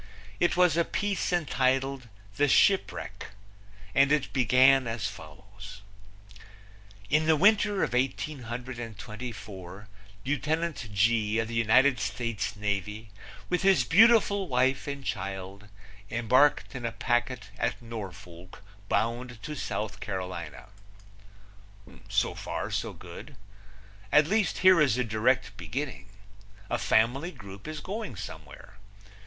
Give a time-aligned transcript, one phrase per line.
[0.39, 2.07] It was a piece entitled,
[2.37, 3.27] The Shipwreck,
[3.93, 5.83] and it began as follows:
[7.11, 9.87] In the winter of 1824
[10.25, 13.09] Lieutenant G, of the United States Navy,
[13.47, 15.67] with his beautiful wife and child,
[16.09, 20.69] embarked in a packet at Norfolk bound to South Carolina.
[22.09, 23.35] So far so good.
[24.11, 26.07] At least, here is a direct beginning.
[26.71, 28.77] A family group is going somewhere.